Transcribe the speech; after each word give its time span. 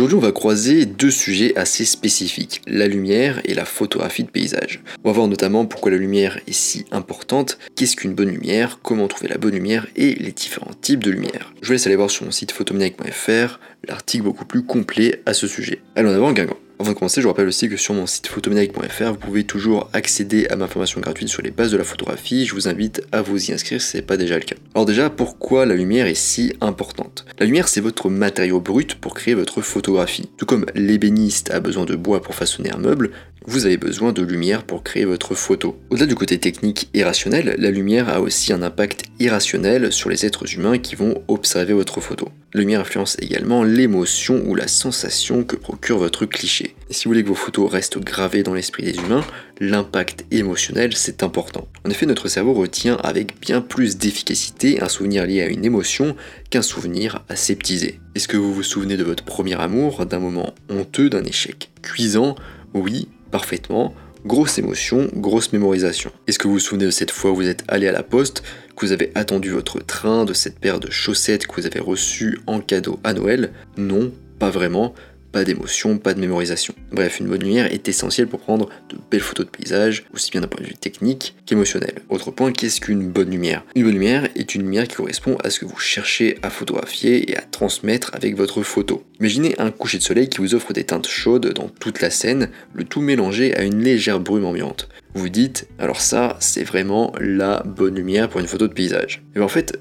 Aujourd'hui, 0.00 0.16
on 0.16 0.22
va 0.22 0.32
croiser 0.32 0.86
deux 0.86 1.10
sujets 1.10 1.54
assez 1.58 1.84
spécifiques, 1.84 2.62
la 2.66 2.88
lumière 2.88 3.42
et 3.44 3.52
la 3.52 3.66
photographie 3.66 4.24
de 4.24 4.30
paysage. 4.30 4.80
On 5.04 5.10
va 5.10 5.14
voir 5.14 5.28
notamment 5.28 5.66
pourquoi 5.66 5.90
la 5.90 5.98
lumière 5.98 6.40
est 6.46 6.54
si 6.54 6.86
importante, 6.90 7.58
qu'est-ce 7.76 7.96
qu'une 7.96 8.14
bonne 8.14 8.30
lumière, 8.30 8.78
comment 8.82 9.08
trouver 9.08 9.28
la 9.28 9.36
bonne 9.36 9.52
lumière 9.52 9.86
et 9.96 10.14
les 10.14 10.32
différents 10.32 10.72
types 10.80 11.04
de 11.04 11.10
lumière. 11.10 11.52
Je 11.60 11.66
vous 11.66 11.72
laisse 11.72 11.86
aller 11.86 11.96
voir 11.96 12.10
sur 12.10 12.24
mon 12.24 12.30
site 12.30 12.52
photomaniac.fr 12.52 13.60
l'article 13.86 14.24
beaucoup 14.24 14.46
plus 14.46 14.62
complet 14.62 15.20
à 15.26 15.34
ce 15.34 15.46
sujet. 15.46 15.82
Allons 15.96 16.14
avant, 16.14 16.32
Guingamp. 16.32 16.56
Avant 16.80 16.92
de 16.92 16.96
commencer, 16.96 17.20
je 17.20 17.26
vous 17.26 17.32
rappelle 17.32 17.46
aussi 17.46 17.68
que 17.68 17.76
sur 17.76 17.92
mon 17.92 18.06
site 18.06 18.26
photomaniac.fr, 18.26 19.10
vous 19.10 19.18
pouvez 19.18 19.44
toujours 19.44 19.90
accéder 19.92 20.46
à 20.46 20.56
ma 20.56 20.66
formation 20.66 20.98
gratuite 20.98 21.28
sur 21.28 21.42
les 21.42 21.50
bases 21.50 21.70
de 21.70 21.76
la 21.76 21.84
photographie. 21.84 22.46
Je 22.46 22.54
vous 22.54 22.68
invite 22.68 23.02
à 23.12 23.20
vous 23.20 23.50
y 23.50 23.52
inscrire 23.52 23.82
si 23.82 23.88
ce 23.88 23.96
n'est 23.98 24.02
pas 24.02 24.16
déjà 24.16 24.36
le 24.36 24.44
cas. 24.44 24.56
Alors 24.74 24.86
déjà, 24.86 25.10
pourquoi 25.10 25.66
la 25.66 25.74
lumière 25.74 26.06
est 26.06 26.14
si 26.14 26.54
importante? 26.62 27.26
La 27.38 27.44
lumière, 27.44 27.68
c'est 27.68 27.82
votre 27.82 28.08
matériau 28.08 28.60
brut 28.60 28.94
pour 28.94 29.12
créer 29.12 29.34
votre 29.34 29.60
photographie. 29.60 30.30
Tout 30.38 30.46
comme 30.46 30.64
l'ébéniste 30.74 31.50
a 31.50 31.60
besoin 31.60 31.84
de 31.84 31.96
bois 31.96 32.22
pour 32.22 32.34
façonner 32.34 32.72
un 32.72 32.78
meuble, 32.78 33.10
vous 33.46 33.66
avez 33.66 33.76
besoin 33.76 34.12
de 34.12 34.22
lumière 34.22 34.64
pour 34.64 34.82
créer 34.82 35.04
votre 35.04 35.34
photo. 35.34 35.78
Au-delà 35.90 36.06
du 36.06 36.14
côté 36.14 36.38
technique 36.38 36.88
et 36.94 37.04
rationnel, 37.04 37.56
la 37.58 37.70
lumière 37.70 38.08
a 38.08 38.20
aussi 38.20 38.52
un 38.52 38.62
impact 38.62 39.04
irrationnel 39.18 39.92
sur 39.92 40.10
les 40.10 40.26
êtres 40.26 40.54
humains 40.54 40.78
qui 40.78 40.94
vont 40.94 41.22
observer 41.28 41.72
votre 41.72 42.00
photo. 42.00 42.28
La 42.52 42.60
lumière 42.60 42.80
influence 42.80 43.16
également 43.20 43.62
l'émotion 43.62 44.42
ou 44.46 44.54
la 44.54 44.68
sensation 44.68 45.44
que 45.44 45.56
procure 45.56 45.98
votre 45.98 46.26
cliché. 46.26 46.74
Et 46.90 46.92
si 46.92 47.04
vous 47.04 47.10
voulez 47.10 47.22
que 47.22 47.28
vos 47.28 47.34
photos 47.34 47.70
restent 47.70 47.98
gravées 47.98 48.42
dans 48.42 48.54
l'esprit 48.54 48.82
des 48.82 48.96
humains, 48.96 49.24
l'impact 49.60 50.26
émotionnel 50.30 50.94
c'est 50.94 51.22
important. 51.22 51.68
En 51.86 51.90
effet, 51.90 52.06
notre 52.06 52.28
cerveau 52.28 52.52
retient 52.54 52.96
avec 52.96 53.40
bien 53.40 53.60
plus 53.60 53.96
d'efficacité 53.96 54.82
un 54.82 54.88
souvenir 54.88 55.26
lié 55.26 55.42
à 55.42 55.48
une 55.48 55.64
émotion 55.64 56.16
qu'un 56.50 56.62
souvenir 56.62 57.24
aseptisé. 57.28 58.00
Est-ce 58.14 58.28
que 58.28 58.36
vous 58.36 58.52
vous 58.52 58.62
souvenez 58.62 58.96
de 58.96 59.04
votre 59.04 59.24
premier 59.24 59.58
amour, 59.60 60.04
d'un 60.06 60.18
moment 60.18 60.54
honteux, 60.68 61.08
d'un 61.08 61.24
échec 61.24 61.70
cuisant? 61.82 62.34
Oui, 62.74 63.08
parfaitement. 63.30 63.94
Grosse 64.26 64.58
émotion, 64.58 65.08
grosse 65.14 65.52
mémorisation. 65.52 66.12
Est-ce 66.26 66.38
que 66.38 66.46
vous 66.46 66.54
vous 66.54 66.60
souvenez 66.60 66.84
de 66.84 66.90
cette 66.90 67.10
fois 67.10 67.30
où 67.30 67.36
vous 67.36 67.48
êtes 67.48 67.64
allé 67.68 67.88
à 67.88 67.92
la 67.92 68.02
poste, 68.02 68.42
que 68.76 68.84
vous 68.84 68.92
avez 68.92 69.12
attendu 69.14 69.48
votre 69.48 69.78
train, 69.80 70.26
de 70.26 70.34
cette 70.34 70.58
paire 70.58 70.78
de 70.78 70.90
chaussettes 70.90 71.46
que 71.46 71.54
vous 71.58 71.66
avez 71.66 71.80
reçue 71.80 72.38
en 72.46 72.60
cadeau 72.60 73.00
à 73.02 73.14
Noël? 73.14 73.50
Non, 73.78 74.12
pas 74.38 74.50
vraiment 74.50 74.94
pas 75.32 75.44
d'émotion, 75.44 75.98
pas 75.98 76.14
de 76.14 76.20
mémorisation. 76.20 76.74
Bref, 76.92 77.20
une 77.20 77.28
bonne 77.28 77.42
lumière 77.42 77.72
est 77.72 77.88
essentielle 77.88 78.26
pour 78.26 78.40
prendre 78.40 78.68
de 78.88 78.96
belles 79.10 79.20
photos 79.20 79.46
de 79.46 79.50
paysage, 79.50 80.04
aussi 80.12 80.30
bien 80.30 80.40
d'un 80.40 80.48
point 80.48 80.62
de 80.62 80.68
vue 80.68 80.74
technique 80.74 81.34
qu'émotionnel. 81.46 82.02
Autre 82.08 82.30
point, 82.30 82.52
qu'est-ce 82.52 82.80
qu'une 82.80 83.08
bonne 83.08 83.30
lumière? 83.30 83.64
Une 83.74 83.84
bonne 83.84 83.92
lumière 83.92 84.28
est 84.34 84.54
une 84.54 84.62
lumière 84.62 84.88
qui 84.88 84.96
correspond 84.96 85.36
à 85.44 85.50
ce 85.50 85.60
que 85.60 85.66
vous 85.66 85.78
cherchez 85.78 86.38
à 86.42 86.50
photographier 86.50 87.30
et 87.30 87.36
à 87.36 87.42
transmettre 87.42 88.10
avec 88.14 88.36
votre 88.36 88.62
photo. 88.62 89.04
Imaginez 89.20 89.54
un 89.58 89.70
coucher 89.70 89.98
de 89.98 90.02
soleil 90.02 90.28
qui 90.28 90.38
vous 90.38 90.54
offre 90.54 90.72
des 90.72 90.84
teintes 90.84 91.08
chaudes 91.08 91.52
dans 91.52 91.68
toute 91.68 92.00
la 92.00 92.10
scène, 92.10 92.50
le 92.74 92.84
tout 92.84 93.00
mélangé 93.00 93.54
à 93.56 93.62
une 93.62 93.82
légère 93.82 94.20
brume 94.20 94.44
ambiante. 94.44 94.88
Vous 95.14 95.22
vous 95.22 95.28
dites, 95.28 95.68
alors 95.78 96.00
ça, 96.00 96.36
c'est 96.40 96.64
vraiment 96.64 97.12
la 97.20 97.62
bonne 97.64 97.96
lumière 97.96 98.28
pour 98.28 98.40
une 98.40 98.46
photo 98.46 98.68
de 98.68 98.72
paysage. 98.72 99.22
Et 99.34 99.38
bien 99.38 99.44
en 99.44 99.48
fait, 99.48 99.78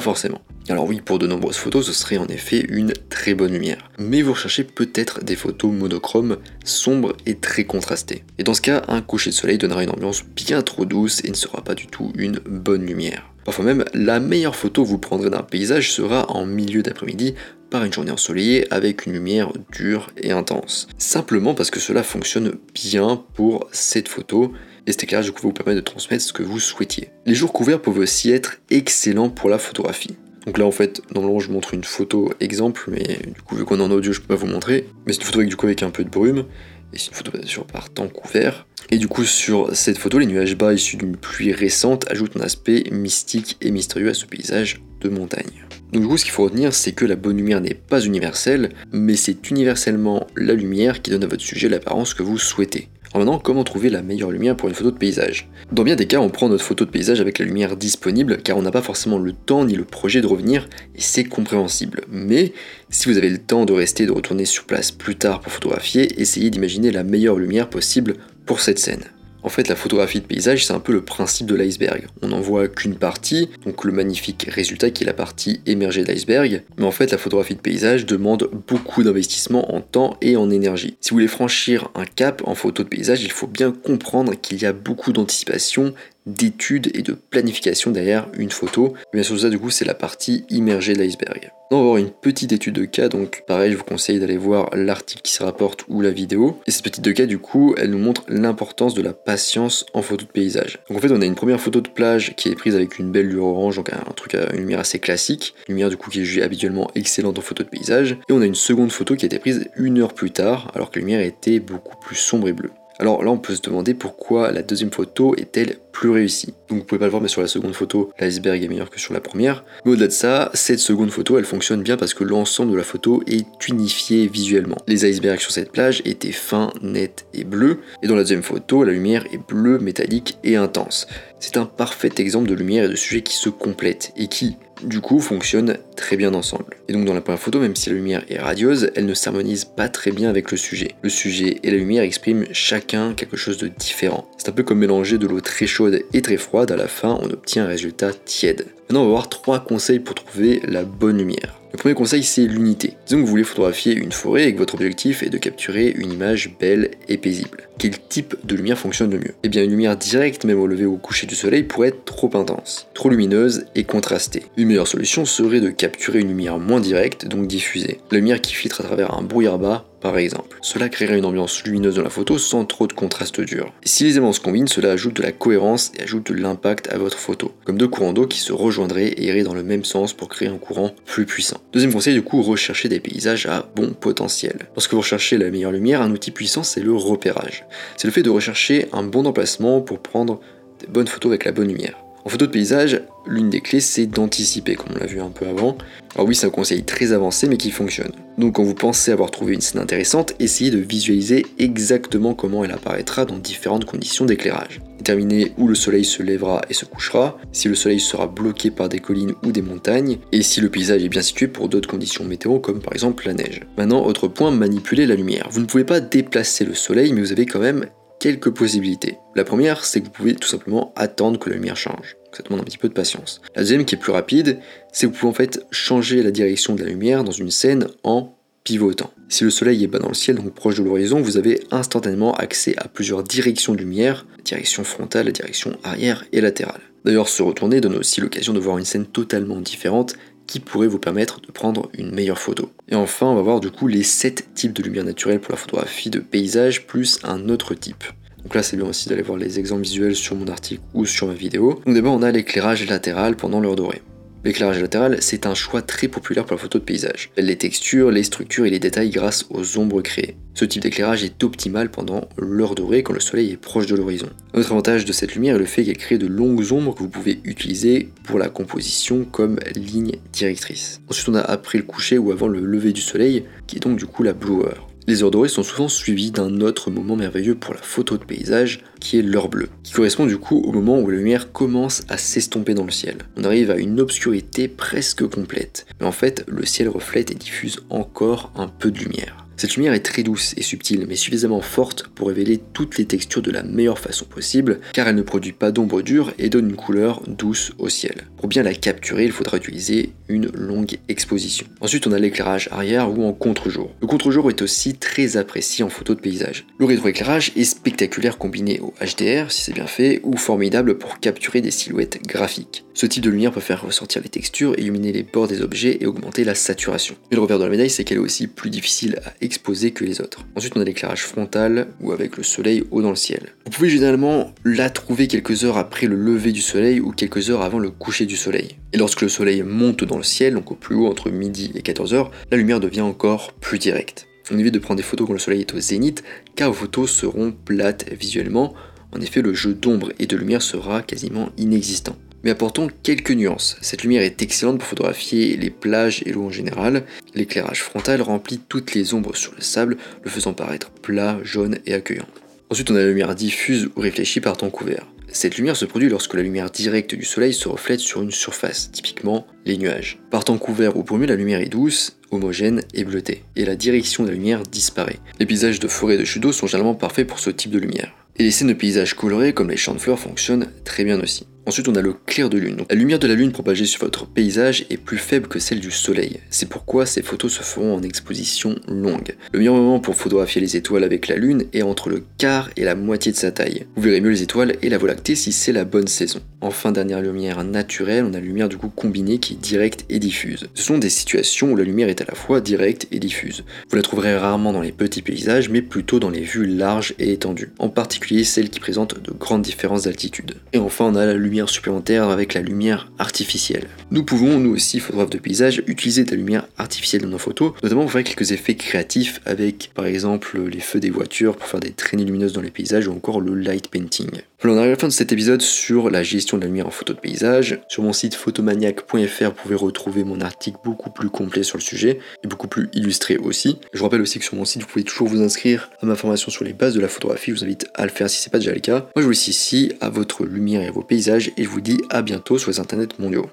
forcément. 0.00 0.42
Alors 0.68 0.86
oui, 0.86 1.00
pour 1.00 1.18
de 1.18 1.26
nombreuses 1.26 1.56
photos, 1.56 1.86
ce 1.86 1.92
serait 1.92 2.18
en 2.18 2.26
effet 2.26 2.64
une 2.68 2.92
très 3.10 3.34
bonne 3.34 3.52
lumière. 3.52 3.90
Mais 3.98 4.22
vous 4.22 4.32
recherchez 4.32 4.64
peut-être 4.64 5.24
des 5.24 5.36
photos 5.36 5.72
monochromes, 5.72 6.38
sombres 6.64 7.14
et 7.26 7.36
très 7.36 7.64
contrastées. 7.64 8.24
Et 8.38 8.44
dans 8.44 8.54
ce 8.54 8.60
cas, 8.60 8.82
un 8.88 9.02
coucher 9.02 9.30
de 9.30 9.34
soleil 9.34 9.58
donnera 9.58 9.82
une 9.82 9.90
ambiance 9.90 10.24
bien 10.24 10.62
trop 10.62 10.84
douce 10.84 11.22
et 11.24 11.30
ne 11.30 11.34
sera 11.34 11.62
pas 11.62 11.74
du 11.74 11.88
tout 11.88 12.12
une 12.16 12.38
bonne 12.46 12.86
lumière. 12.86 13.28
Parfois 13.44 13.64
même, 13.64 13.84
la 13.92 14.20
meilleure 14.20 14.54
photo 14.54 14.84
vous 14.84 14.98
prendrez 14.98 15.30
d'un 15.30 15.42
paysage 15.42 15.90
sera 15.90 16.30
en 16.30 16.46
milieu 16.46 16.82
d'après-midi 16.82 17.34
par 17.70 17.84
une 17.84 17.92
journée 17.92 18.12
ensoleillée 18.12 18.72
avec 18.72 19.06
une 19.06 19.14
lumière 19.14 19.52
dure 19.72 20.10
et 20.16 20.30
intense. 20.30 20.86
Simplement 20.98 21.54
parce 21.54 21.70
que 21.70 21.80
cela 21.80 22.02
fonctionne 22.02 22.52
bien 22.74 23.24
pour 23.34 23.66
cette 23.72 24.08
photo 24.08 24.52
et 24.86 24.92
cet 24.92 25.04
éclairage 25.04 25.26
du 25.26 25.32
coup 25.32 25.42
vous 25.42 25.52
permet 25.52 25.74
de 25.74 25.80
transmettre 25.80 26.24
ce 26.24 26.32
que 26.32 26.42
vous 26.42 26.60
souhaitiez. 26.60 27.10
Les 27.26 27.34
jours 27.34 27.52
couverts 27.52 27.80
peuvent 27.80 27.98
aussi 27.98 28.30
être 28.30 28.60
excellents 28.70 29.30
pour 29.30 29.48
la 29.48 29.58
photographie. 29.58 30.16
Donc 30.46 30.58
là 30.58 30.66
en 30.66 30.72
fait, 30.72 31.02
normalement 31.14 31.38
je 31.38 31.50
montre 31.50 31.74
une 31.74 31.84
photo 31.84 32.32
exemple, 32.40 32.84
mais 32.88 33.20
du 33.26 33.40
coup 33.42 33.56
vu 33.56 33.64
qu'on 33.64 33.78
est 33.78 33.82
en 33.82 33.90
audio 33.90 34.12
je 34.12 34.20
peux 34.20 34.28
pas 34.28 34.34
vous 34.34 34.46
montrer. 34.46 34.88
Mais 35.06 35.12
c'est 35.12 35.20
une 35.20 35.26
photo 35.26 35.38
avec 35.38 35.50
du 35.50 35.56
coup 35.56 35.66
avec 35.66 35.82
un 35.82 35.90
peu 35.90 36.04
de 36.04 36.10
brume, 36.10 36.44
et 36.92 36.98
c'est 36.98 37.08
une 37.08 37.14
photo 37.14 37.30
bien 37.32 37.46
sûr 37.46 37.64
par 37.66 37.90
temps 37.90 38.08
couvert. 38.08 38.66
Et 38.90 38.98
du 38.98 39.08
coup 39.08 39.24
sur 39.24 39.74
cette 39.74 39.98
photo, 39.98 40.18
les 40.18 40.26
nuages 40.26 40.56
bas 40.56 40.74
issus 40.74 40.96
d'une 40.96 41.16
pluie 41.16 41.52
récente 41.52 42.10
ajoutent 42.10 42.36
un 42.36 42.40
aspect 42.40 42.84
mystique 42.90 43.56
et 43.60 43.70
mystérieux 43.70 44.10
à 44.10 44.14
ce 44.14 44.26
paysage 44.26 44.82
de 45.00 45.08
montagne. 45.08 45.64
Donc 45.92 46.02
du 46.02 46.08
coup 46.08 46.16
ce 46.16 46.24
qu'il 46.24 46.32
faut 46.32 46.44
retenir 46.44 46.74
c'est 46.74 46.92
que 46.92 47.04
la 47.04 47.16
bonne 47.16 47.36
lumière 47.36 47.60
n'est 47.60 47.74
pas 47.74 48.00
universelle, 48.00 48.70
mais 48.92 49.14
c'est 49.14 49.48
universellement 49.50 50.26
la 50.36 50.54
lumière 50.54 51.02
qui 51.02 51.12
donne 51.12 51.22
à 51.22 51.28
votre 51.28 51.42
sujet 51.42 51.68
l'apparence 51.68 52.14
que 52.14 52.22
vous 52.22 52.38
souhaitez. 52.38 52.88
Alors 53.14 53.26
maintenant, 53.26 53.38
comment 53.38 53.62
trouver 53.62 53.90
la 53.90 54.00
meilleure 54.00 54.30
lumière 54.30 54.56
pour 54.56 54.70
une 54.70 54.74
photo 54.74 54.90
de 54.90 54.96
paysage 54.96 55.50
Dans 55.70 55.82
bien 55.82 55.96
des 55.96 56.06
cas, 56.06 56.20
on 56.20 56.30
prend 56.30 56.48
notre 56.48 56.64
photo 56.64 56.86
de 56.86 56.90
paysage 56.90 57.20
avec 57.20 57.38
la 57.38 57.44
lumière 57.44 57.76
disponible 57.76 58.38
car 58.38 58.56
on 58.56 58.62
n'a 58.62 58.70
pas 58.70 58.80
forcément 58.80 59.18
le 59.18 59.34
temps 59.34 59.66
ni 59.66 59.74
le 59.74 59.84
projet 59.84 60.22
de 60.22 60.26
revenir 60.26 60.66
et 60.96 61.00
c'est 61.00 61.24
compréhensible. 61.24 62.04
Mais 62.10 62.54
si 62.88 63.10
vous 63.10 63.18
avez 63.18 63.28
le 63.28 63.36
temps 63.36 63.66
de 63.66 63.74
rester 63.74 64.04
et 64.04 64.06
de 64.06 64.12
retourner 64.12 64.46
sur 64.46 64.64
place 64.64 64.92
plus 64.92 65.16
tard 65.16 65.40
pour 65.40 65.52
photographier, 65.52 66.20
essayez 66.22 66.48
d'imaginer 66.48 66.90
la 66.90 67.04
meilleure 67.04 67.36
lumière 67.36 67.68
possible 67.68 68.14
pour 68.46 68.60
cette 68.60 68.78
scène. 68.78 69.04
En 69.42 69.48
fait, 69.48 69.68
la 69.68 69.76
photographie 69.76 70.20
de 70.20 70.26
paysage, 70.26 70.66
c'est 70.66 70.72
un 70.72 70.80
peu 70.80 70.92
le 70.92 71.02
principe 71.02 71.46
de 71.46 71.54
l'iceberg. 71.54 72.06
On 72.22 72.28
n'en 72.28 72.40
voit 72.40 72.68
qu'une 72.68 72.94
partie, 72.94 73.50
donc 73.64 73.84
le 73.84 73.92
magnifique 73.92 74.46
résultat 74.48 74.90
qui 74.90 75.02
est 75.02 75.06
la 75.06 75.12
partie 75.12 75.60
émergée 75.66 76.02
de 76.04 76.08
l'iceberg. 76.08 76.62
Mais 76.78 76.84
en 76.84 76.90
fait, 76.92 77.10
la 77.10 77.18
photographie 77.18 77.56
de 77.56 77.60
paysage 77.60 78.06
demande 78.06 78.48
beaucoup 78.68 79.02
d'investissement 79.02 79.74
en 79.74 79.80
temps 79.80 80.16
et 80.20 80.36
en 80.36 80.50
énergie. 80.50 80.96
Si 81.00 81.10
vous 81.10 81.16
voulez 81.16 81.28
franchir 81.28 81.88
un 81.94 82.04
cap 82.04 82.42
en 82.46 82.54
photo 82.54 82.84
de 82.84 82.88
paysage, 82.88 83.22
il 83.22 83.32
faut 83.32 83.46
bien 83.46 83.72
comprendre 83.72 84.34
qu'il 84.40 84.62
y 84.62 84.66
a 84.66 84.72
beaucoup 84.72 85.12
d'anticipation, 85.12 85.94
d'études 86.26 86.90
et 86.94 87.02
de 87.02 87.12
planification 87.12 87.90
derrière 87.90 88.28
une 88.36 88.50
photo. 88.50 88.94
bien 89.12 89.22
sûr, 89.22 89.38
ça, 89.38 89.50
du 89.50 89.58
coup, 89.58 89.70
c'est 89.70 89.84
la 89.84 89.94
partie 89.94 90.44
immergée 90.50 90.94
de 90.94 91.00
l'iceberg. 91.00 91.50
On 91.70 91.78
va 91.78 91.82
voir 91.84 91.96
une 91.96 92.10
petite 92.10 92.52
étude 92.52 92.74
de 92.74 92.84
cas, 92.84 93.08
donc 93.08 93.44
pareil, 93.46 93.72
je 93.72 93.78
vous 93.78 93.84
conseille 93.84 94.20
d'aller 94.20 94.36
voir 94.36 94.68
l'article 94.74 95.22
qui 95.22 95.32
se 95.32 95.42
rapporte 95.42 95.86
ou 95.88 96.02
la 96.02 96.10
vidéo. 96.10 96.60
Et 96.66 96.70
cette 96.70 96.84
petite 96.84 97.02
de 97.02 97.12
cas, 97.12 97.24
du 97.24 97.38
coup, 97.38 97.74
elle 97.78 97.90
nous 97.90 97.98
montre 97.98 98.24
l'importance 98.28 98.92
de 98.92 99.00
la 99.00 99.14
patience 99.14 99.86
en 99.94 100.02
photo 100.02 100.26
de 100.26 100.30
paysage. 100.30 100.80
Donc 100.88 100.98
en 100.98 101.00
fait, 101.00 101.10
on 101.12 101.22
a 101.22 101.24
une 101.24 101.34
première 101.34 101.60
photo 101.60 101.80
de 101.80 101.88
plage 101.88 102.34
qui 102.36 102.50
est 102.50 102.54
prise 102.54 102.74
avec 102.74 102.98
une 102.98 103.10
belle 103.10 103.26
lueur 103.26 103.46
orange, 103.46 103.76
donc 103.76 103.90
un 103.90 104.12
truc 104.14 104.34
à 104.34 104.52
une 104.52 104.60
lumière 104.60 104.80
assez 104.80 104.98
classique, 104.98 105.54
une 105.66 105.76
lumière 105.76 105.88
du 105.88 105.96
coup 105.96 106.10
qui 106.10 106.20
est 106.20 106.42
habituellement 106.42 106.90
excellente 106.94 107.38
en 107.38 107.42
photo 107.42 107.62
de 107.62 107.68
paysage. 107.70 108.18
Et 108.28 108.32
on 108.32 108.42
a 108.42 108.46
une 108.46 108.54
seconde 108.54 108.92
photo 108.92 109.16
qui 109.16 109.24
a 109.24 109.28
été 109.28 109.38
prise 109.38 109.64
une 109.76 109.98
heure 109.98 110.12
plus 110.12 110.30
tard, 110.30 110.70
alors 110.74 110.90
que 110.90 110.98
la 110.98 111.06
lumière 111.06 111.20
était 111.20 111.58
beaucoup 111.58 111.96
plus 111.96 112.16
sombre 112.16 112.48
et 112.48 112.52
bleue. 112.52 112.70
Alors 112.98 113.24
là, 113.24 113.30
on 113.30 113.38
peut 113.38 113.54
se 113.54 113.62
demander 113.62 113.94
pourquoi 113.94 114.52
la 114.52 114.62
deuxième 114.62 114.92
photo 114.92 115.34
est-elle 115.36 115.76
plus 115.92 116.10
réussie. 116.10 116.54
Donc 116.68 116.80
vous 116.80 116.84
pouvez 116.84 116.98
pas 116.98 117.04
le 117.04 117.10
voir, 117.10 117.22
mais 117.22 117.28
sur 117.28 117.42
la 117.42 117.48
seconde 117.48 117.74
photo, 117.74 118.12
l'iceberg 118.18 118.62
est 118.62 118.68
meilleur 118.68 118.90
que 118.90 118.98
sur 118.98 119.12
la 119.14 119.20
première. 119.20 119.64
Mais 119.84 119.92
au-delà 119.92 120.08
de 120.08 120.12
ça, 120.12 120.50
cette 120.54 120.80
seconde 120.80 121.10
photo, 121.10 121.38
elle 121.38 121.44
fonctionne 121.44 121.82
bien 121.82 121.96
parce 121.96 122.14
que 122.14 122.24
l'ensemble 122.24 122.72
de 122.72 122.76
la 122.76 122.82
photo 122.82 123.22
est 123.26 123.68
unifié 123.68 124.26
visuellement. 124.26 124.78
Les 124.88 125.08
icebergs 125.08 125.40
sur 125.40 125.52
cette 125.52 125.70
plage 125.70 126.02
étaient 126.04 126.32
fins, 126.32 126.72
nets 126.82 127.26
et 127.34 127.44
bleus, 127.44 127.80
et 128.02 128.06
dans 128.06 128.16
la 128.16 128.22
deuxième 128.22 128.42
photo, 128.42 128.84
la 128.84 128.92
lumière 128.92 129.24
est 129.32 129.38
bleue, 129.38 129.78
métallique 129.78 130.38
et 130.44 130.56
intense. 130.56 131.06
C'est 131.40 131.56
un 131.56 131.66
parfait 131.66 132.12
exemple 132.18 132.48
de 132.48 132.54
lumière 132.54 132.84
et 132.84 132.88
de 132.88 132.94
sujet 132.94 133.22
qui 133.22 133.34
se 133.34 133.48
complètent 133.48 134.12
et 134.16 134.28
qui, 134.28 134.56
du 134.84 135.00
coup, 135.00 135.18
fonctionnent 135.18 135.76
très 135.96 136.16
bien 136.16 136.34
ensemble. 136.34 136.76
Et 136.88 136.92
donc 136.92 137.04
dans 137.04 137.14
la 137.14 137.20
première 137.20 137.40
photo, 137.40 137.58
même 137.58 137.74
si 137.74 137.90
la 137.90 137.96
lumière 137.96 138.24
est 138.28 138.38
radieuse, 138.38 138.92
elle 138.94 139.06
ne 139.06 139.14
s'harmonise 139.14 139.64
pas 139.64 139.88
très 139.88 140.12
bien 140.12 140.30
avec 140.30 140.52
le 140.52 140.56
sujet. 140.56 140.94
Le 141.02 141.08
sujet 141.08 141.58
et 141.64 141.70
la 141.72 141.76
lumière 141.76 142.04
expriment 142.04 142.44
chacun 142.52 143.14
quelque 143.14 143.36
chose 143.36 143.58
de 143.58 143.66
différent. 143.66 144.28
C'est 144.38 144.50
un 144.50 144.52
peu 144.52 144.62
comme 144.62 144.78
mélanger 144.78 145.18
de 145.18 145.26
l'eau 145.26 145.40
très 145.40 145.66
chaude 145.66 145.81
et 146.12 146.22
très 146.22 146.36
froide, 146.36 146.70
à 146.70 146.76
la 146.76 146.88
fin 146.88 147.18
on 147.20 147.30
obtient 147.30 147.64
un 147.64 147.68
résultat 147.68 148.12
tiède. 148.12 148.66
Maintenant 148.88 149.02
on 149.02 149.06
va 149.06 149.10
voir 149.10 149.28
trois 149.28 149.60
conseils 149.60 150.00
pour 150.00 150.14
trouver 150.14 150.60
la 150.66 150.84
bonne 150.84 151.18
lumière. 151.18 151.58
Le 151.72 151.78
premier 151.78 151.94
conseil, 151.94 152.22
c'est 152.22 152.42
l'unité. 152.42 152.98
Disons 153.06 153.20
que 153.20 153.22
vous 153.24 153.30
voulez 153.30 153.44
photographier 153.44 153.94
une 153.94 154.12
forêt 154.12 154.44
et 154.44 154.52
que 154.52 154.58
votre 154.58 154.74
objectif 154.74 155.22
est 155.22 155.30
de 155.30 155.38
capturer 155.38 155.88
une 155.96 156.12
image 156.12 156.54
belle 156.60 156.90
et 157.08 157.16
paisible. 157.16 157.66
Quel 157.78 157.98
type 157.98 158.36
de 158.44 158.54
lumière 158.54 158.78
fonctionne 158.78 159.10
le 159.10 159.18
mieux? 159.18 159.34
Eh 159.42 159.48
bien, 159.48 159.64
une 159.64 159.70
lumière 159.70 159.96
directe, 159.96 160.44
même 160.44 160.60
au 160.60 160.66
lever 160.66 160.84
ou 160.84 160.94
au 160.94 160.98
coucher 160.98 161.26
du 161.26 161.34
soleil, 161.34 161.62
pourrait 161.62 161.88
être 161.88 162.04
trop 162.04 162.30
intense, 162.34 162.88
trop 162.92 163.08
lumineuse 163.08 163.64
et 163.74 163.84
contrastée. 163.84 164.42
Une 164.58 164.68
meilleure 164.68 164.86
solution 164.86 165.24
serait 165.24 165.60
de 165.60 165.70
capturer 165.70 166.20
une 166.20 166.28
lumière 166.28 166.58
moins 166.58 166.80
directe, 166.80 167.26
donc 167.26 167.46
diffusée. 167.46 168.00
La 168.10 168.18
lumière 168.18 168.42
qui 168.42 168.52
filtre 168.52 168.82
à 168.82 168.84
travers 168.84 169.14
un 169.16 169.22
brouillard 169.22 169.58
bas 169.58 169.86
par 170.02 170.18
exemple. 170.18 170.58
Cela 170.60 170.88
créerait 170.88 171.18
une 171.18 171.24
ambiance 171.24 171.62
lumineuse 171.64 171.96
dans 171.96 172.02
la 172.02 172.10
photo 172.10 172.36
sans 172.36 172.64
trop 172.64 172.86
de 172.86 172.92
contraste 172.92 173.40
dur. 173.40 173.72
si 173.84 174.04
les 174.04 174.12
éléments 174.12 174.32
se 174.32 174.40
combinent, 174.40 174.68
cela 174.68 174.92
ajoute 174.92 175.16
de 175.16 175.22
la 175.22 175.32
cohérence 175.32 175.92
et 175.96 176.02
ajoute 176.02 176.32
de 176.32 176.34
l'impact 176.34 176.92
à 176.92 176.98
votre 176.98 177.18
photo, 177.18 177.52
comme 177.64 177.78
deux 177.78 177.88
courants 177.88 178.12
d'eau 178.12 178.26
qui 178.26 178.40
se 178.40 178.52
rejoindraient 178.52 179.08
et 179.08 179.26
iraient 179.26 179.44
dans 179.44 179.54
le 179.54 179.62
même 179.62 179.84
sens 179.84 180.12
pour 180.12 180.28
créer 180.28 180.48
un 180.48 180.58
courant 180.58 180.90
plus 181.06 181.24
puissant. 181.24 181.58
Deuxième 181.72 181.92
conseil, 181.92 182.14
du 182.14 182.22
coup, 182.22 182.42
rechercher 182.42 182.88
des 182.88 183.00
paysages 183.00 183.46
à 183.46 183.70
bon 183.74 183.92
potentiel. 183.92 184.68
Lorsque 184.74 184.92
vous 184.92 185.00
recherchez 185.00 185.38
la 185.38 185.50
meilleure 185.50 185.72
lumière, 185.72 186.02
un 186.02 186.10
outil 186.10 186.32
puissant, 186.32 186.62
c'est 186.62 186.80
le 186.80 186.92
repérage. 186.92 187.64
C'est 187.96 188.08
le 188.08 188.12
fait 188.12 188.22
de 188.22 188.30
rechercher 188.30 188.88
un 188.92 189.04
bon 189.04 189.26
emplacement 189.26 189.80
pour 189.80 190.00
prendre 190.00 190.40
des 190.80 190.88
bonnes 190.88 191.06
photos 191.06 191.30
avec 191.30 191.44
la 191.44 191.52
bonne 191.52 191.68
lumière. 191.68 192.01
En 192.24 192.28
photo 192.28 192.46
de 192.46 192.52
paysage, 192.52 193.02
l'une 193.26 193.50
des 193.50 193.60
clés 193.60 193.80
c'est 193.80 194.06
d'anticiper, 194.06 194.74
comme 194.74 194.94
on 194.94 194.98
l'a 194.98 195.06
vu 195.06 195.20
un 195.20 195.30
peu 195.30 195.46
avant. 195.46 195.76
Alors 196.14 196.28
oui, 196.28 196.34
c'est 196.34 196.46
un 196.46 196.50
conseil 196.50 196.84
très 196.84 197.12
avancé 197.12 197.48
mais 197.48 197.56
qui 197.56 197.70
fonctionne. 197.70 198.12
Donc 198.38 198.56
quand 198.56 198.62
vous 198.62 198.74
pensez 198.74 199.10
avoir 199.10 199.30
trouvé 199.30 199.54
une 199.54 199.60
scène 199.60 199.80
intéressante, 199.80 200.34
essayez 200.38 200.70
de 200.70 200.78
visualiser 200.78 201.44
exactement 201.58 202.34
comment 202.34 202.64
elle 202.64 202.72
apparaîtra 202.72 203.24
dans 203.24 203.38
différentes 203.38 203.84
conditions 203.84 204.24
d'éclairage. 204.24 204.80
Déterminez 204.98 205.52
où 205.58 205.66
le 205.66 205.74
soleil 205.74 206.04
se 206.04 206.22
lèvera 206.22 206.60
et 206.70 206.74
se 206.74 206.84
couchera, 206.84 207.38
si 207.50 207.66
le 207.66 207.74
soleil 207.74 207.98
sera 207.98 208.28
bloqué 208.28 208.70
par 208.70 208.88
des 208.88 209.00
collines 209.00 209.34
ou 209.44 209.50
des 209.50 209.62
montagnes, 209.62 210.18
et 210.30 210.42
si 210.42 210.60
le 210.60 210.68
paysage 210.68 211.02
est 211.02 211.08
bien 211.08 211.22
situé 211.22 211.48
pour 211.48 211.68
d'autres 211.68 211.88
conditions 211.88 212.24
météo 212.24 212.60
comme 212.60 212.80
par 212.80 212.92
exemple 212.92 213.26
la 213.26 213.34
neige. 213.34 213.62
Maintenant, 213.76 214.06
autre 214.06 214.28
point, 214.28 214.52
manipuler 214.52 215.06
la 215.06 215.16
lumière. 215.16 215.48
Vous 215.50 215.60
ne 215.60 215.66
pouvez 215.66 215.82
pas 215.82 215.98
déplacer 215.98 216.64
le 216.64 216.74
soleil, 216.74 217.12
mais 217.12 217.20
vous 217.20 217.32
avez 217.32 217.46
quand 217.46 217.58
même 217.58 217.86
quelques 218.22 218.50
possibilités. 218.50 219.18
La 219.34 219.42
première, 219.42 219.84
c'est 219.84 220.00
que 220.00 220.04
vous 220.04 220.12
pouvez 220.12 220.36
tout 220.36 220.46
simplement 220.46 220.92
attendre 220.94 221.40
que 221.40 221.50
la 221.50 221.56
lumière 221.56 221.76
change. 221.76 222.16
Ça 222.30 222.44
demande 222.44 222.60
un 222.60 222.64
petit 222.64 222.78
peu 222.78 222.88
de 222.88 222.94
patience. 222.94 223.40
La 223.56 223.62
deuxième, 223.62 223.84
qui 223.84 223.96
est 223.96 223.98
plus 223.98 224.12
rapide, 224.12 224.60
c'est 224.92 225.08
que 225.08 225.12
vous 225.12 225.18
pouvez 225.18 225.30
en 225.30 225.34
fait 225.34 225.66
changer 225.72 226.22
la 226.22 226.30
direction 226.30 226.76
de 226.76 226.84
la 226.84 226.88
lumière 226.88 227.24
dans 227.24 227.32
une 227.32 227.50
scène 227.50 227.88
en 228.04 228.38
pivotant. 228.62 229.10
Si 229.28 229.42
le 229.42 229.50
soleil 229.50 229.82
est 229.82 229.88
bas 229.88 229.98
dans 229.98 230.06
le 230.06 230.14
ciel, 230.14 230.36
donc 230.36 230.54
proche 230.54 230.76
de 230.76 230.84
l'horizon, 230.84 231.20
vous 231.20 231.36
avez 231.36 231.64
instantanément 231.72 232.32
accès 232.34 232.76
à 232.76 232.86
plusieurs 232.86 233.24
directions 233.24 233.72
de 233.72 233.78
lumière, 233.78 234.24
direction 234.44 234.84
frontale, 234.84 235.32
direction 235.32 235.76
arrière 235.82 236.24
et 236.30 236.40
latérale. 236.40 236.80
D'ailleurs, 237.04 237.28
se 237.28 237.42
retourner 237.42 237.80
donne 237.80 237.96
aussi 237.96 238.20
l'occasion 238.20 238.52
de 238.52 238.60
voir 238.60 238.78
une 238.78 238.84
scène 238.84 239.06
totalement 239.06 239.60
différente 239.60 240.14
qui 240.46 240.60
pourrait 240.60 240.86
vous 240.86 240.98
permettre 240.98 241.40
de 241.40 241.50
prendre 241.50 241.90
une 241.94 242.14
meilleure 242.14 242.38
photo. 242.38 242.70
Et 242.88 242.94
enfin, 242.94 243.26
on 243.26 243.34
va 243.34 243.42
voir 243.42 243.60
du 243.60 243.70
coup 243.70 243.86
les 243.86 244.02
7 244.02 244.54
types 244.54 244.72
de 244.72 244.82
lumière 244.82 245.04
naturelle 245.04 245.40
pour 245.40 245.52
la 245.52 245.58
photographie 245.58 246.10
de 246.10 246.18
paysage 246.18 246.86
plus 246.86 247.18
un 247.24 247.48
autre 247.48 247.74
type. 247.74 248.04
Donc 248.42 248.54
là, 248.54 248.62
c'est 248.62 248.76
bien 248.76 248.86
aussi 248.86 249.08
d'aller 249.08 249.22
voir 249.22 249.38
les 249.38 249.58
exemples 249.58 249.82
visuels 249.82 250.16
sur 250.16 250.34
mon 250.34 250.48
article 250.48 250.82
ou 250.94 251.06
sur 251.06 251.28
ma 251.28 251.34
vidéo. 251.34 251.80
Donc 251.86 251.94
d'abord, 251.94 252.14
on 252.14 252.22
a 252.22 252.30
l'éclairage 252.30 252.86
latéral 252.88 253.36
pendant 253.36 253.60
l'heure 253.60 253.76
dorée. 253.76 254.02
L'éclairage 254.44 254.80
latéral, 254.80 255.18
c'est 255.20 255.46
un 255.46 255.54
choix 255.54 255.82
très 255.82 256.08
populaire 256.08 256.44
pour 256.44 256.56
la 256.56 256.62
photo 256.62 256.78
de 256.78 256.84
paysage. 256.84 257.30
Les 257.36 257.56
textures, 257.56 258.10
les 258.10 258.24
structures 258.24 258.66
et 258.66 258.70
les 258.70 258.80
détails 258.80 259.10
grâce 259.10 259.46
aux 259.50 259.78
ombres 259.78 260.02
créées. 260.02 260.36
Ce 260.54 260.64
type 260.64 260.82
d'éclairage 260.82 261.22
est 261.22 261.44
optimal 261.44 261.90
pendant 261.90 262.28
l'heure 262.36 262.74
dorée 262.74 263.02
quand 263.02 263.12
le 263.12 263.20
soleil 263.20 263.52
est 263.52 263.56
proche 263.56 263.86
de 263.86 263.94
l'horizon. 263.94 264.28
Autre 264.52 264.72
avantage 264.72 265.04
de 265.04 265.12
cette 265.12 265.34
lumière 265.34 265.56
est 265.56 265.60
le 265.60 265.64
fait 265.64 265.84
qu'elle 265.84 265.96
crée 265.96 266.18
de 266.18 266.26
longues 266.26 266.72
ombres 266.72 266.94
que 266.94 267.00
vous 267.00 267.08
pouvez 267.08 267.40
utiliser 267.44 268.08
pour 268.24 268.38
la 268.38 268.48
composition 268.48 269.24
comme 269.24 269.58
ligne 269.76 270.16
directrice. 270.32 271.00
Ensuite 271.08 271.28
on 271.28 271.34
a 271.34 271.40
après 271.40 271.78
le 271.78 271.84
coucher 271.84 272.18
ou 272.18 272.32
avant 272.32 272.48
le 272.48 272.60
lever 272.60 272.92
du 272.92 273.00
soleil, 273.00 273.44
qui 273.66 273.76
est 273.76 273.80
donc 273.80 273.96
du 273.96 274.06
coup 274.06 274.24
la 274.24 274.32
hour. 274.32 274.91
Les 275.08 275.22
heures 275.22 275.32
dorées 275.32 275.48
sont 275.48 275.64
souvent 275.64 275.88
suivies 275.88 276.30
d'un 276.30 276.60
autre 276.60 276.90
moment 276.90 277.16
merveilleux 277.16 277.56
pour 277.56 277.74
la 277.74 277.82
photo 277.82 278.16
de 278.16 278.24
paysage, 278.24 278.84
qui 279.00 279.18
est 279.18 279.22
l'heure 279.22 279.48
bleue, 279.48 279.68
qui 279.82 279.92
correspond 279.92 280.26
du 280.26 280.38
coup 280.38 280.58
au 280.60 280.70
moment 280.72 281.00
où 281.00 281.10
la 281.10 281.16
lumière 281.16 281.50
commence 281.50 282.02
à 282.08 282.16
s'estomper 282.16 282.74
dans 282.74 282.84
le 282.84 282.92
ciel. 282.92 283.16
On 283.36 283.42
arrive 283.42 283.72
à 283.72 283.76
une 283.76 283.98
obscurité 283.98 284.68
presque 284.68 285.26
complète, 285.26 285.86
mais 286.00 286.06
en 286.06 286.12
fait 286.12 286.44
le 286.46 286.64
ciel 286.64 286.88
reflète 286.88 287.32
et 287.32 287.34
diffuse 287.34 287.80
encore 287.90 288.52
un 288.54 288.68
peu 288.68 288.92
de 288.92 288.98
lumière. 289.00 289.42
Cette 289.56 289.76
lumière 289.76 289.92
est 289.92 290.00
très 290.00 290.22
douce 290.22 290.54
et 290.56 290.62
subtile, 290.62 291.06
mais 291.08 291.14
suffisamment 291.14 291.60
forte 291.60 292.08
pour 292.14 292.28
révéler 292.28 292.60
toutes 292.72 292.98
les 292.98 293.04
textures 293.04 293.42
de 293.42 293.50
la 293.50 293.62
meilleure 293.62 293.98
façon 293.98 294.24
possible, 294.24 294.80
car 294.92 295.06
elle 295.06 295.14
ne 295.14 295.22
produit 295.22 295.52
pas 295.52 295.70
d'ombre 295.70 296.02
dure 296.02 296.32
et 296.38 296.48
donne 296.48 296.70
une 296.70 296.76
couleur 296.76 297.22
douce 297.26 297.72
au 297.78 297.88
ciel. 297.88 298.24
Pour 298.42 298.48
bien 298.48 298.64
la 298.64 298.74
capturer, 298.74 299.24
il 299.24 299.30
faudra 299.30 299.56
utiliser 299.56 300.10
une 300.28 300.48
longue 300.48 300.98
exposition. 301.08 301.64
Ensuite, 301.80 302.08
on 302.08 302.12
a 302.12 302.18
l'éclairage 302.18 302.68
arrière 302.72 303.08
ou 303.16 303.24
en 303.24 303.32
contre-jour. 303.32 303.94
Le 304.00 304.08
contre-jour 304.08 304.50
est 304.50 304.62
aussi 304.62 304.94
très 304.94 305.36
apprécié 305.36 305.84
en 305.84 305.88
photo 305.88 306.16
de 306.16 306.20
paysage. 306.20 306.66
Le 306.80 306.86
rétroéclairage 306.86 307.52
est 307.54 307.62
spectaculaire 307.62 308.38
combiné 308.38 308.80
au 308.80 308.94
HDR, 309.00 309.52
si 309.52 309.62
c'est 309.62 309.72
bien 309.72 309.86
fait, 309.86 310.20
ou 310.24 310.36
formidable 310.36 310.98
pour 310.98 311.20
capturer 311.20 311.60
des 311.60 311.70
silhouettes 311.70 312.20
graphiques. 312.26 312.84
Ce 312.94 313.06
type 313.06 313.22
de 313.22 313.30
lumière 313.30 313.52
peut 313.52 313.60
faire 313.60 313.82
ressortir 313.86 314.20
les 314.22 314.28
textures, 314.28 314.78
illuminer 314.78 315.12
les 315.12 315.22
bords 315.22 315.48
des 315.48 315.62
objets 315.62 315.98
et 316.00 316.06
augmenter 316.06 316.44
la 316.44 316.54
saturation. 316.54 317.14
Mais 317.30 317.36
le 317.36 317.42
revers 317.42 317.58
de 317.58 317.64
la 317.64 317.70
médaille, 317.70 317.90
c'est 317.90 318.04
qu'elle 318.04 318.18
est 318.18 318.20
aussi 318.20 318.48
plus 318.48 318.70
difficile 318.70 319.18
à 319.24 319.32
exposer 319.40 319.92
que 319.92 320.04
les 320.04 320.20
autres. 320.20 320.44
Ensuite, 320.56 320.76
on 320.76 320.80
a 320.80 320.84
l'éclairage 320.84 321.22
frontal 321.22 321.88
ou 322.00 322.12
avec 322.12 322.36
le 322.36 322.42
soleil 322.42 322.84
haut 322.90 323.02
dans 323.02 323.10
le 323.10 323.16
ciel. 323.16 323.54
Vous 323.64 323.70
pouvez 323.70 323.88
généralement 323.88 324.52
la 324.64 324.90
trouver 324.90 325.26
quelques 325.26 325.64
heures 325.64 325.78
après 325.78 326.06
le 326.06 326.16
lever 326.16 326.52
du 326.52 326.60
soleil 326.60 327.00
ou 327.00 327.12
quelques 327.12 327.48
heures 327.48 327.62
avant 327.62 327.78
le 327.78 327.90
coucher 327.90 328.26
du 328.26 328.31
soleil. 328.36 328.76
Et 328.92 328.98
lorsque 328.98 329.22
le 329.22 329.28
soleil 329.28 329.62
monte 329.62 330.04
dans 330.04 330.16
le 330.16 330.22
ciel, 330.22 330.54
donc 330.54 330.70
au 330.70 330.74
plus 330.74 330.94
haut 330.94 331.06
entre 331.06 331.30
midi 331.30 331.72
et 331.74 331.82
14 331.82 332.14
heures, 332.14 332.30
la 332.50 332.56
lumière 332.56 332.80
devient 332.80 333.02
encore 333.02 333.52
plus 333.52 333.78
directe. 333.78 334.26
On 334.50 334.58
évite 334.58 334.74
de 334.74 334.78
prendre 334.78 334.98
des 334.98 335.02
photos 335.02 335.26
quand 335.26 335.32
le 335.32 335.38
soleil 335.38 335.60
est 335.60 335.74
au 335.74 335.80
zénith, 335.80 336.22
car 336.56 336.70
vos 336.70 336.74
photos 336.74 337.10
seront 337.10 337.52
plates 337.52 338.12
visuellement. 338.12 338.74
En 339.12 339.20
effet, 339.20 339.42
le 339.42 339.54
jeu 339.54 339.74
d'ombre 339.74 340.12
et 340.18 340.26
de 340.26 340.36
lumière 340.36 340.62
sera 340.62 341.02
quasiment 341.02 341.50
inexistant. 341.56 342.16
Mais 342.44 342.50
apportons 342.50 342.88
quelques 343.02 343.30
nuances. 343.30 343.76
Cette 343.82 344.02
lumière 344.02 344.22
est 344.22 344.42
excellente 344.42 344.78
pour 344.78 344.88
photographier 344.88 345.56
les 345.56 345.70
plages 345.70 346.22
et 346.26 346.32
l'eau 346.32 346.44
en 346.44 346.50
général. 346.50 347.04
L'éclairage 347.34 347.82
frontal 347.82 348.20
remplit 348.20 348.58
toutes 348.68 348.94
les 348.94 349.14
ombres 349.14 349.36
sur 349.36 349.54
le 349.54 349.62
sable, 349.62 349.96
le 350.24 350.30
faisant 350.30 350.52
paraître 350.52 350.90
plat, 350.90 351.38
jaune 351.44 351.78
et 351.86 351.94
accueillant. 351.94 352.26
Ensuite, 352.72 352.90
on 352.90 352.96
a 352.96 353.00
la 353.00 353.08
lumière 353.08 353.34
diffuse 353.34 353.90
ou 353.94 354.00
réfléchie 354.00 354.40
par 354.40 354.56
temps 354.56 354.70
couvert. 354.70 355.06
Cette 355.30 355.58
lumière 355.58 355.76
se 355.76 355.84
produit 355.84 356.08
lorsque 356.08 356.32
la 356.32 356.42
lumière 356.42 356.70
directe 356.70 357.14
du 357.14 357.26
soleil 357.26 357.52
se 357.52 357.68
reflète 357.68 358.00
sur 358.00 358.22
une 358.22 358.30
surface, 358.30 358.90
typiquement 358.90 359.46
les 359.66 359.76
nuages. 359.76 360.18
Par 360.30 360.42
temps 360.42 360.56
couvert 360.56 360.96
ou 360.96 361.02
pour 361.02 361.18
mieux, 361.18 361.26
la 361.26 361.36
lumière 361.36 361.60
est 361.60 361.68
douce, 361.68 362.16
homogène 362.30 362.80
et 362.94 363.04
bleutée, 363.04 363.44
et 363.56 363.66
la 363.66 363.76
direction 363.76 364.22
de 364.22 364.30
la 364.30 364.34
lumière 364.36 364.62
disparaît. 364.62 365.18
Les 365.38 365.44
paysages 365.44 365.80
de 365.80 365.86
forêt 365.86 366.14
et 366.14 366.16
de 366.16 366.38
d'eau 366.38 366.50
sont 366.50 366.66
généralement 366.66 366.94
parfaits 366.94 367.26
pour 367.26 367.40
ce 367.40 367.50
type 367.50 367.72
de 367.72 367.78
lumière. 367.78 368.10
Et 368.38 368.42
les 368.42 368.50
scènes 368.50 368.68
de 368.68 368.72
paysages 368.72 369.12
colorés 369.12 369.52
comme 369.52 369.68
les 369.68 369.76
champs 369.76 369.92
de 369.92 369.98
fleurs 369.98 370.18
fonctionnent 370.18 370.68
très 370.82 371.04
bien 371.04 371.20
aussi. 371.20 371.46
Ensuite, 371.64 371.88
on 371.88 371.94
a 371.94 372.02
le 372.02 372.12
clair 372.12 372.50
de 372.50 372.58
lune. 372.58 372.84
la 372.90 372.96
lumière 372.96 373.20
de 373.20 373.28
la 373.28 373.34
lune 373.34 373.52
propagée 373.52 373.86
sur 373.86 374.00
votre 374.00 374.26
paysage 374.26 374.84
est 374.90 374.96
plus 374.96 375.18
faible 375.18 375.46
que 375.46 375.60
celle 375.60 375.80
du 375.80 375.92
soleil. 375.92 376.40
C'est 376.50 376.68
pourquoi 376.68 377.06
ces 377.06 377.22
photos 377.22 377.52
se 377.52 377.62
feront 377.62 377.94
en 377.94 378.02
exposition 378.02 378.76
longue. 378.88 379.36
Le 379.52 379.60
meilleur 379.60 379.76
moment 379.76 380.00
pour 380.00 380.16
photographier 380.16 380.60
les 380.60 380.76
étoiles 380.76 381.04
avec 381.04 381.28
la 381.28 381.36
lune 381.36 381.64
est 381.72 381.82
entre 381.82 382.08
le 382.08 382.24
quart 382.36 382.70
et 382.76 382.84
la 382.84 382.96
moitié 382.96 383.30
de 383.30 383.36
sa 383.36 383.52
taille. 383.52 383.86
Vous 383.94 384.02
verrez 384.02 384.20
mieux 384.20 384.30
les 384.30 384.42
étoiles 384.42 384.76
et 384.82 384.88
la 384.88 384.98
Voie 384.98 385.08
lactée 385.08 385.36
si 385.36 385.52
c'est 385.52 385.72
la 385.72 385.84
bonne 385.84 386.08
saison. 386.08 386.40
Enfin, 386.60 386.92
dernière 386.92 387.20
lumière 387.20 387.64
naturelle, 387.64 388.24
on 388.24 388.34
a 388.34 388.38
la 388.38 388.40
lumière 388.40 388.68
du 388.68 388.76
coup 388.76 388.88
combinée 388.88 389.38
qui 389.38 389.54
est 389.54 389.56
directe 389.56 390.04
et 390.08 390.18
diffuse. 390.18 390.68
Ce 390.74 390.82
sont 390.82 390.98
des 390.98 391.10
situations 391.10 391.72
où 391.72 391.76
la 391.76 391.84
lumière 391.84 392.08
est 392.08 392.20
à 392.20 392.24
la 392.24 392.34
fois 392.34 392.60
directe 392.60 393.06
et 393.10 393.18
diffuse. 393.18 393.64
Vous 393.88 393.96
la 393.96 394.02
trouverez 394.02 394.36
rarement 394.36 394.72
dans 394.72 394.80
les 394.80 394.92
petits 394.92 395.22
paysages, 395.22 395.68
mais 395.68 395.82
plutôt 395.82 396.20
dans 396.20 396.30
les 396.30 396.42
vues 396.42 396.66
larges 396.66 397.14
et 397.18 397.32
étendues. 397.32 397.72
En 397.78 397.88
particulier 397.88 398.44
celles 398.44 398.70
qui 398.70 398.80
présentent 398.80 399.20
de 399.20 399.32
grandes 399.32 399.62
différences 399.62 400.04
d'altitude. 400.04 400.54
Et 400.72 400.78
enfin, 400.78 401.06
on 401.06 401.16
a 401.16 401.26
la 401.26 401.34
supplémentaire 401.68 402.28
avec 402.28 402.54
la 402.54 402.62
lumière 402.62 403.10
artificielle. 403.18 403.88
Nous 404.10 404.24
pouvons, 404.24 404.58
nous 404.58 404.74
aussi, 404.74 405.00
photographes 405.00 405.30
de 405.30 405.38
paysage, 405.38 405.82
utiliser 405.86 406.24
de 406.24 406.30
la 406.30 406.36
lumière 406.36 406.66
artificielle 406.78 407.22
dans 407.22 407.28
nos 407.28 407.38
photos, 407.38 407.72
notamment 407.82 408.02
pour 408.02 408.12
faire 408.12 408.24
quelques 408.24 408.52
effets 408.52 408.74
créatifs 408.74 409.40
avec, 409.44 409.90
par 409.94 410.06
exemple, 410.06 410.60
les 410.60 410.80
feux 410.80 411.00
des 411.00 411.10
voitures 411.10 411.56
pour 411.56 411.68
faire 411.68 411.80
des 411.80 411.92
traînées 411.92 412.24
lumineuses 412.24 412.52
dans 412.52 412.60
les 412.60 412.70
paysages 412.70 413.06
ou 413.06 413.12
encore 413.12 413.40
le 413.40 413.54
light 413.54 413.88
painting. 413.88 414.30
Voilà, 414.62 414.76
on 414.76 414.78
arrive 414.78 414.90
à 414.90 414.94
la 414.94 415.00
fin 415.00 415.08
de 415.08 415.12
cet 415.12 415.32
épisode 415.32 415.60
sur 415.60 416.08
la 416.08 416.22
gestion 416.22 416.56
de 416.56 416.62
la 416.62 416.68
lumière 416.68 416.86
en 416.86 416.92
photo 416.92 417.12
de 417.14 417.18
paysage. 417.18 417.80
Sur 417.88 418.04
mon 418.04 418.12
site 418.12 418.36
photomaniac.fr, 418.36 419.16
vous 419.16 419.50
pouvez 419.60 419.74
retrouver 419.74 420.22
mon 420.22 420.40
article 420.40 420.78
beaucoup 420.84 421.10
plus 421.10 421.30
complet 421.30 421.64
sur 421.64 421.78
le 421.78 421.82
sujet 421.82 422.20
et 422.44 422.46
beaucoup 422.46 422.68
plus 422.68 422.88
illustré 422.92 423.38
aussi. 423.38 423.80
Je 423.92 423.98
vous 423.98 424.04
rappelle 424.04 424.20
aussi 424.20 424.38
que 424.38 424.44
sur 424.44 424.54
mon 424.54 424.64
site, 424.64 424.82
vous 424.82 424.86
pouvez 424.86 425.04
toujours 425.04 425.26
vous 425.26 425.42
inscrire 425.42 425.90
à 426.00 426.06
ma 426.06 426.14
formation 426.14 426.52
sur 426.52 426.62
les 426.62 426.74
bases 426.74 426.94
de 426.94 427.00
la 427.00 427.08
photographie. 427.08 427.50
Je 427.50 427.56
vous 427.56 427.64
invite 427.64 427.88
à 427.94 428.04
le 428.04 428.12
faire 428.12 428.30
si 428.30 428.40
c'est 428.40 428.50
pas 428.50 428.60
déjà 428.60 428.72
le 428.72 428.78
cas. 428.78 429.00
Moi, 429.00 429.10
je 429.16 429.22
vous 429.22 429.30
laisse 429.30 429.48
ici 429.48 429.94
à 430.00 430.10
votre 430.10 430.44
lumière 430.44 430.82
et 430.82 430.86
à 430.86 430.92
vos 430.92 431.02
paysages 431.02 431.50
et 431.56 431.64
je 431.64 431.68
vous 431.68 431.80
dis 431.80 432.00
à 432.08 432.22
bientôt 432.22 432.56
sur 432.56 432.70
les 432.70 432.78
internets 432.78 433.18
mondiaux. 433.18 433.50